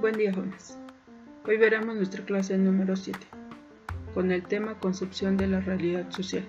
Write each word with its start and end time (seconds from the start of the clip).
Buen 0.00 0.16
día 0.16 0.32
jóvenes. 0.32 0.78
Hoy 1.46 1.58
veremos 1.58 1.94
nuestra 1.94 2.24
clase 2.24 2.56
número 2.56 2.96
7 2.96 3.18
con 4.14 4.32
el 4.32 4.42
tema 4.42 4.80
concepción 4.80 5.36
de 5.36 5.46
la 5.46 5.60
realidad 5.60 6.10
social. 6.10 6.42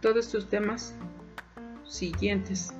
Todos 0.00 0.24
estos 0.24 0.48
temas 0.48 0.94
siguientes 1.84 2.72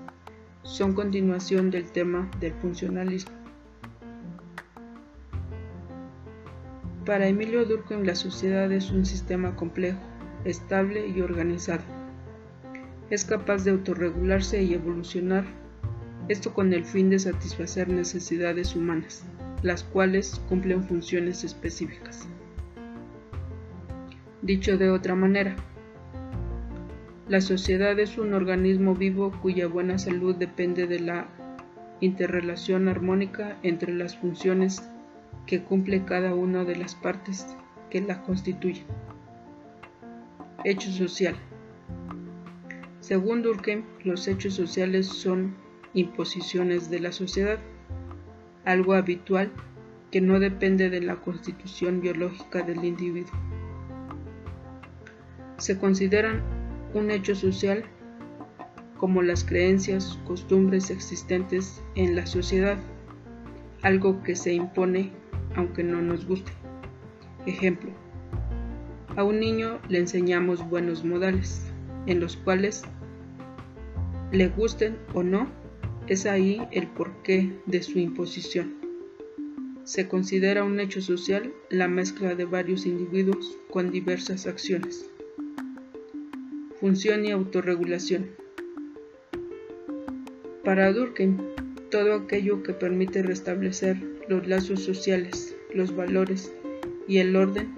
son 0.62 0.94
continuación 0.94 1.70
del 1.70 1.92
tema 1.92 2.30
del 2.40 2.54
funcionalismo. 2.54 3.34
Para 7.04 7.28
Emilio 7.28 7.66
Durkheim 7.66 8.02
la 8.02 8.14
sociedad 8.14 8.72
es 8.72 8.90
un 8.90 9.04
sistema 9.04 9.54
complejo, 9.56 10.00
estable 10.46 11.06
y 11.06 11.20
organizado. 11.20 11.84
Es 13.10 13.26
capaz 13.26 13.62
de 13.64 13.72
autorregularse 13.72 14.62
y 14.62 14.72
evolucionar 14.72 15.44
esto 16.28 16.54
con 16.54 16.72
el 16.72 16.84
fin 16.84 17.10
de 17.10 17.18
satisfacer 17.18 17.88
necesidades 17.88 18.74
humanas, 18.74 19.24
las 19.62 19.82
cuales 19.82 20.40
cumplen 20.48 20.82
funciones 20.84 21.44
específicas. 21.44 22.26
Dicho 24.42 24.78
de 24.78 24.90
otra 24.90 25.14
manera, 25.14 25.56
la 27.28 27.40
sociedad 27.40 27.98
es 27.98 28.18
un 28.18 28.34
organismo 28.34 28.94
vivo 28.94 29.32
cuya 29.42 29.66
buena 29.66 29.98
salud 29.98 30.34
depende 30.36 30.86
de 30.86 31.00
la 31.00 31.28
interrelación 32.00 32.88
armónica 32.88 33.56
entre 33.62 33.94
las 33.94 34.16
funciones 34.16 34.82
que 35.46 35.62
cumple 35.62 36.04
cada 36.04 36.34
una 36.34 36.64
de 36.64 36.76
las 36.76 36.94
partes 36.94 37.56
que 37.90 38.00
la 38.00 38.22
constituyen. 38.22 38.84
Hecho 40.64 40.90
social. 40.90 41.36
Según 43.00 43.42
Durkheim, 43.42 43.84
los 44.04 44.26
hechos 44.28 44.54
sociales 44.54 45.06
son 45.06 45.54
imposiciones 45.94 46.90
de 46.90 47.00
la 47.00 47.12
sociedad, 47.12 47.58
algo 48.64 48.94
habitual 48.94 49.50
que 50.10 50.20
no 50.20 50.38
depende 50.38 50.90
de 50.90 51.00
la 51.00 51.16
constitución 51.16 52.00
biológica 52.00 52.62
del 52.62 52.84
individuo. 52.84 53.32
Se 55.56 55.78
consideran 55.78 56.42
un 56.92 57.10
hecho 57.10 57.34
social 57.34 57.84
como 58.98 59.22
las 59.22 59.44
creencias, 59.44 60.18
costumbres 60.24 60.90
existentes 60.90 61.82
en 61.94 62.16
la 62.16 62.26
sociedad, 62.26 62.78
algo 63.82 64.22
que 64.22 64.36
se 64.36 64.54
impone 64.54 65.12
aunque 65.56 65.84
no 65.84 66.00
nos 66.00 66.26
guste. 66.26 66.52
Ejemplo, 67.46 67.90
a 69.16 69.22
un 69.22 69.40
niño 69.40 69.78
le 69.88 69.98
enseñamos 69.98 70.68
buenos 70.68 71.04
modales, 71.04 71.62
en 72.06 72.20
los 72.20 72.36
cuales, 72.36 72.82
le 74.32 74.48
gusten 74.48 74.96
o 75.12 75.22
no, 75.22 75.46
es 76.06 76.26
ahí 76.26 76.60
el 76.70 76.86
porqué 76.88 77.52
de 77.66 77.82
su 77.82 77.98
imposición. 77.98 78.74
Se 79.84 80.08
considera 80.08 80.64
un 80.64 80.80
hecho 80.80 81.00
social 81.00 81.52
la 81.70 81.88
mezcla 81.88 82.34
de 82.34 82.44
varios 82.44 82.86
individuos 82.86 83.56
con 83.70 83.90
diversas 83.90 84.46
acciones. 84.46 85.10
Función 86.80 87.24
y 87.24 87.30
autorregulación. 87.30 88.30
Para 90.62 90.92
Durkheim, 90.92 91.38
todo 91.90 92.14
aquello 92.14 92.62
que 92.62 92.72
permite 92.72 93.22
restablecer 93.22 93.96
los 94.28 94.46
lazos 94.46 94.80
sociales, 94.82 95.54
los 95.74 95.94
valores 95.94 96.52
y 97.06 97.18
el 97.18 97.36
orden 97.36 97.74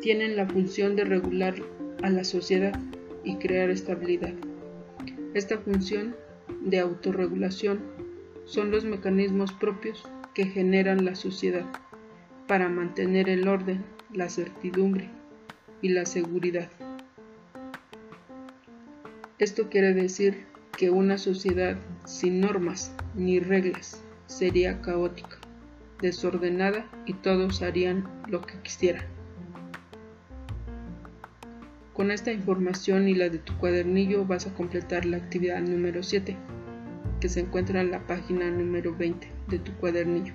tienen 0.00 0.36
la 0.36 0.46
función 0.46 0.96
de 0.96 1.04
regular 1.04 1.54
a 2.02 2.10
la 2.10 2.24
sociedad 2.24 2.78
y 3.24 3.36
crear 3.36 3.70
estabilidad. 3.70 4.34
Esta 5.32 5.58
función 5.58 6.16
de 6.60 6.80
autorregulación 6.80 7.80
son 8.46 8.72
los 8.72 8.84
mecanismos 8.84 9.52
propios 9.52 10.04
que 10.34 10.46
generan 10.46 11.04
la 11.04 11.14
sociedad 11.14 11.64
para 12.48 12.68
mantener 12.68 13.28
el 13.28 13.46
orden, 13.46 13.84
la 14.12 14.28
certidumbre 14.28 15.08
y 15.82 15.90
la 15.90 16.04
seguridad. 16.04 16.68
Esto 19.38 19.70
quiere 19.70 19.94
decir 19.94 20.46
que 20.76 20.90
una 20.90 21.16
sociedad 21.16 21.78
sin 22.04 22.40
normas 22.40 22.92
ni 23.14 23.38
reglas 23.38 24.02
sería 24.26 24.82
caótica, 24.82 25.38
desordenada 26.00 26.90
y 27.06 27.14
todos 27.14 27.62
harían 27.62 28.08
lo 28.26 28.42
que 28.42 28.60
quisieran. 28.62 29.19
Con 32.00 32.10
esta 32.10 32.32
información 32.32 33.08
y 33.08 33.14
la 33.14 33.28
de 33.28 33.36
tu 33.36 33.54
cuadernillo 33.58 34.24
vas 34.24 34.46
a 34.46 34.54
completar 34.54 35.04
la 35.04 35.18
actividad 35.18 35.60
número 35.60 36.02
7, 36.02 36.34
que 37.20 37.28
se 37.28 37.40
encuentra 37.40 37.82
en 37.82 37.90
la 37.90 38.06
página 38.06 38.50
número 38.50 38.96
20 38.96 39.30
de 39.48 39.58
tu 39.58 39.74
cuadernillo. 39.74 40.32